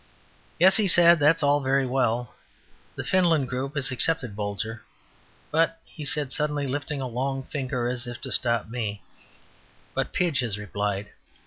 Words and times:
"Yes," 0.57 0.77
he 0.77 0.87
said, 0.87 1.19
"that's 1.19 1.43
all 1.43 1.59
very 1.59 1.85
well. 1.85 2.33
The 2.95 3.03
Finland 3.03 3.47
Group 3.49 3.75
has 3.75 3.91
accepted 3.91 4.35
Bolger. 4.35 4.79
But," 5.51 5.79
he 5.85 6.03
said, 6.03 6.31
suddenly 6.31 6.65
lifting 6.65 7.01
a 7.01 7.07
long 7.07 7.43
finger 7.43 7.87
as 7.87 8.07
if 8.07 8.19
to 8.21 8.31
stop 8.31 8.67
me, 8.67 9.03
"but 9.93 10.11
Pidge 10.11 10.39
has 10.39 10.57
replied. 10.57 11.11